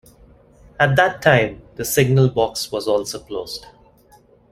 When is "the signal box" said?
1.75-2.71